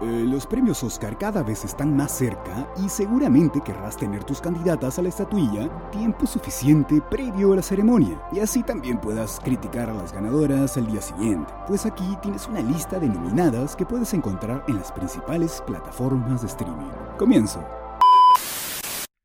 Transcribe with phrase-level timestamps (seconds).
[0.00, 4.98] Eh, los premios Oscar cada vez están más cerca y seguramente querrás tener tus candidatas
[4.98, 9.94] a la estatuilla tiempo suficiente previo a la ceremonia y así también puedas criticar a
[9.94, 11.52] las ganadoras al día siguiente.
[11.66, 16.46] Pues aquí tienes una lista de nominadas que puedes encontrar en las principales plataformas de
[16.46, 16.90] streaming.
[17.18, 17.62] Comienzo.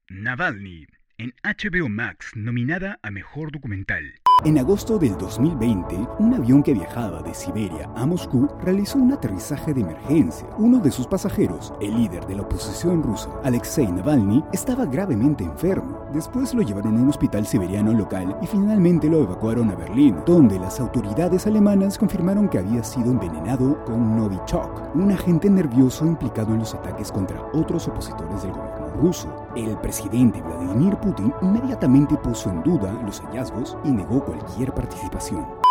[0.09, 0.87] Navalny,
[1.17, 4.24] en HBO Max, nominada a Mejor Documental.
[4.43, 9.73] En agosto del 2020, un avión que viajaba de Siberia a Moscú realizó un aterrizaje
[9.73, 10.47] de emergencia.
[10.57, 15.99] Uno de sus pasajeros, el líder de la oposición rusa, Alexei Navalny, estaba gravemente enfermo.
[16.13, 20.59] Después lo llevaron a un hospital siberiano local y finalmente lo evacuaron a Berlín, donde
[20.59, 26.59] las autoridades alemanas confirmaron que había sido envenenado con Novichok, un agente nervioso implicado en
[26.59, 29.47] los ataques contra otros opositores del gobierno ruso.
[29.55, 35.64] El presidente Vladimir Putin inmediatamente puso en duda los hallazgos y negó cualquier participación.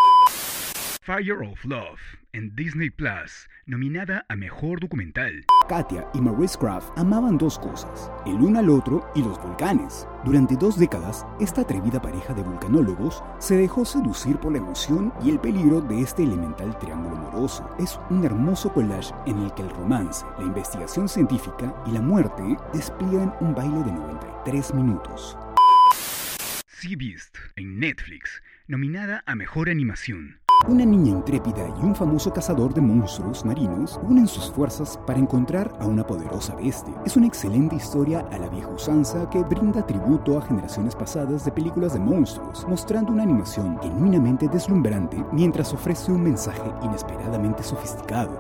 [1.06, 2.00] Fire of Love,
[2.32, 5.44] en Disney Plus, nominada a Mejor Documental.
[5.68, 10.08] Katia y Maurice Craft amaban dos cosas, el uno al otro y los volcanes.
[10.24, 15.28] Durante dos décadas, esta atrevida pareja de vulcanólogos se dejó seducir por la emoción y
[15.28, 17.68] el peligro de este elemental triángulo amoroso.
[17.78, 22.56] Es un hermoso collage en el que el romance, la investigación científica y la muerte
[22.72, 25.36] despliegan un baile de 93 minutos.
[26.66, 30.43] Sea Beast, en Netflix, nominada a Mejor Animación.
[30.66, 35.70] Una niña intrépida y un famoso cazador de monstruos marinos unen sus fuerzas para encontrar
[35.78, 36.94] a una poderosa bestia.
[37.04, 41.52] Es una excelente historia a la vieja usanza que brinda tributo a generaciones pasadas de
[41.52, 48.38] películas de monstruos, mostrando una animación genuinamente deslumbrante mientras ofrece un mensaje inesperadamente sofisticado.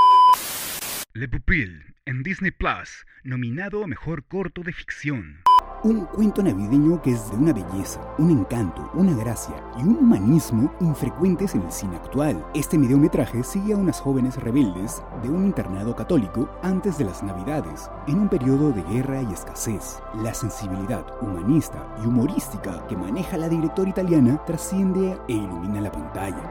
[1.12, 5.42] Le Pupil, en Disney Plus, nominado a Mejor Corto de Ficción.
[5.84, 10.74] Un cuento navideño que es de una belleza, un encanto, una gracia y un humanismo
[10.80, 12.42] infrecuentes en el cine actual.
[12.54, 17.90] Este mediometraje sigue a unas jóvenes rebeldes de un internado católico antes de las Navidades,
[18.06, 19.98] en un periodo de guerra y escasez.
[20.22, 26.50] La sensibilidad humanista y humorística que maneja la directora italiana trasciende e ilumina la pantalla.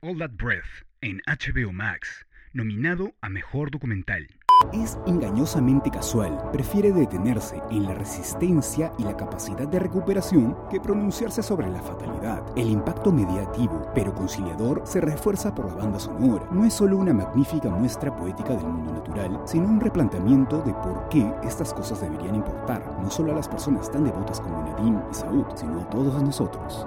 [0.00, 4.28] All That Breath, en HBO Max, nominado a Mejor Documental.
[4.72, 11.42] Es engañosamente casual, prefiere detenerse en la resistencia y la capacidad de recuperación que pronunciarse
[11.42, 12.42] sobre la fatalidad.
[12.56, 16.46] El impacto mediativo, pero conciliador, se refuerza por la banda sonora.
[16.50, 21.08] No es solo una magnífica muestra poética del mundo natural, sino un replanteamiento de por
[21.08, 25.14] qué estas cosas deberían importar, no solo a las personas tan devotas como Nadine y
[25.14, 26.86] Saúl, sino a todos nosotros.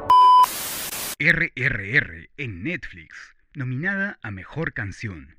[1.19, 5.37] RRR en Netflix, nominada a Mejor Canción.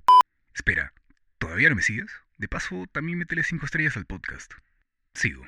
[0.54, 0.92] Espera,
[1.38, 2.25] ¿todavía no me sigues?
[2.38, 4.52] De paso, también métele 5 estrellas al podcast.
[5.14, 5.42] Sigo.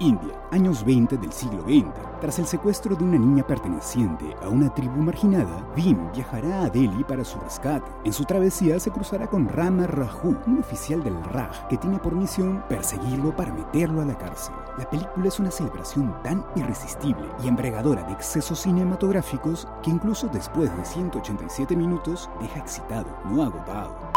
[0.00, 1.92] India, años 20 del siglo XX.
[2.22, 7.04] Tras el secuestro de una niña perteneciente a una tribu marginada, Bhim viajará a Delhi
[7.04, 7.90] para su rescate.
[8.06, 12.14] En su travesía se cruzará con Rama Raju, un oficial del Raj que tiene por
[12.14, 14.54] misión perseguirlo para meterlo a la cárcel.
[14.78, 20.74] La película es una celebración tan irresistible y embriagadora de excesos cinematográficos que incluso después
[20.78, 24.12] de 187 minutos deja excitado, no agotado.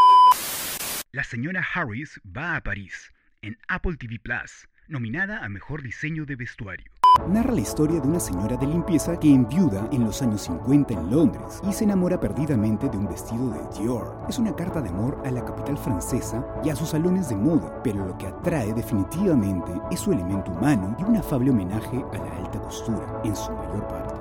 [1.15, 6.35] La señora Harris va a París, en Apple TV Plus, nominada a Mejor Diseño de
[6.35, 6.91] Vestuario.
[7.29, 11.09] Narra la historia de una señora de limpieza que enviuda en los años 50 en
[11.09, 14.25] Londres y se enamora perdidamente de un vestido de Dior.
[14.27, 17.81] Es una carta de amor a la capital francesa y a sus salones de moda,
[17.81, 22.35] pero lo que atrae definitivamente es su elemento humano y un afable homenaje a la
[22.43, 24.19] alta costura, en su mayor parte.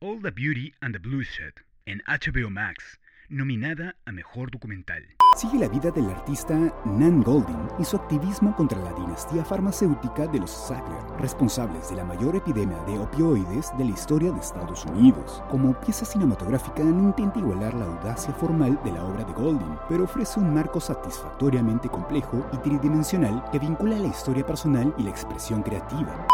[0.00, 1.54] All the Beauty and the Bloodshed,
[1.86, 5.04] en HBO Max, nominada a Mejor Documental.
[5.36, 10.40] Sigue la vida del artista Nan Goldin y su activismo contra la dinastía farmacéutica de
[10.40, 15.42] los Sackler, responsables de la mayor epidemia de opioides de la historia de Estados Unidos.
[15.50, 20.04] Como pieza cinematográfica no intenta igualar la audacia formal de la obra de Goldin, pero
[20.04, 25.62] ofrece un marco satisfactoriamente complejo y tridimensional que vincula la historia personal y la expresión
[25.62, 26.26] creativa.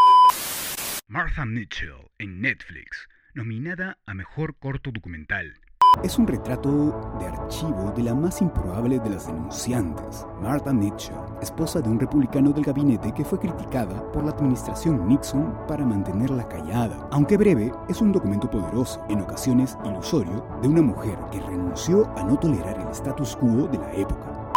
[1.08, 5.60] Martha Mitchell, en Netflix, nominada a Mejor Corto Documental.
[6.02, 11.80] Es un retrato de archivo de la más improbable de las denunciantes, Martha Mitchell, esposa
[11.80, 17.08] de un republicano del gabinete que fue criticada por la administración Nixon para mantenerla callada.
[17.10, 22.24] Aunque breve, es un documento poderoso, en ocasiones ilusorio, de una mujer que renunció a
[22.24, 24.52] no tolerar el status quo de la época.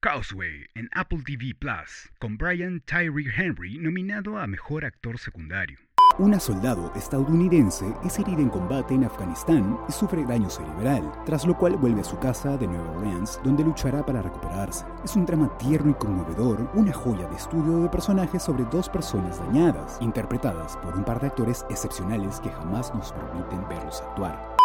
[0.00, 5.78] Causeway en Apple TV Plus, con Brian Tyree Henry nominado a Mejor Actor Secundario.
[6.20, 11.56] Una soldado estadounidense es herida en combate en Afganistán y sufre daño cerebral, tras lo
[11.56, 14.84] cual vuelve a su casa de Nueva Orleans, donde luchará para recuperarse.
[15.02, 19.38] Es un drama tierno y conmovedor, una joya de estudio de personajes sobre dos personas
[19.38, 24.59] dañadas, interpretadas por un par de actores excepcionales que jamás nos permiten verlos actuar.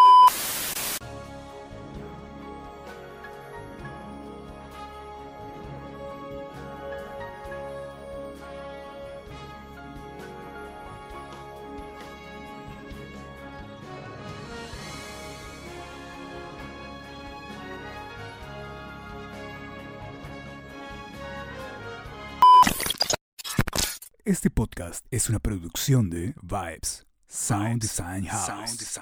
[24.26, 29.00] Este podcast es una producción de Vibes Sound Design House.